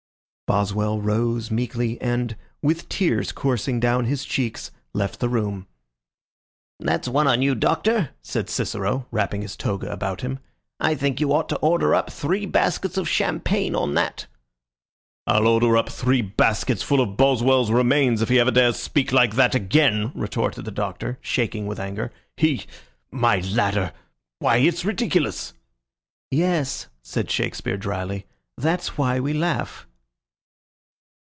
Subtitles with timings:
[0.47, 5.65] Boswell rose meekly, and, with tears coursing down his cheeks, left the room.
[6.81, 10.39] "That's one on you, Doctor," said Cicero, wrapping his toga about him.
[10.77, 14.27] "I think you ought to order up three baskets of champagne on that."
[15.25, 19.35] "I'll order up three baskets full of Boswell's remains if he ever dares speak like
[19.35, 22.11] that again!" retorted the Doctor, shaking with anger.
[22.35, 22.65] "He
[23.09, 23.93] my ladder
[24.39, 25.53] why, it's ridiculous."
[26.29, 28.25] "Yes," said Shakespeare, dryly.
[28.57, 29.87] "That's why we laugh."